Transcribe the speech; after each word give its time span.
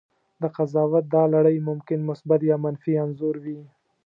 د 0.41 0.43
قضاوت 0.55 1.05
دا 1.15 1.23
لړۍ 1.33 1.57
ممکن 1.69 1.99
مثبت 2.09 2.41
یا 2.49 2.57
منفي 2.63 2.93
انځور 3.03 3.35
وي. 3.43 3.59